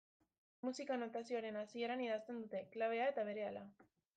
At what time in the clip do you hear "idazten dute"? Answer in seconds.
2.07-2.65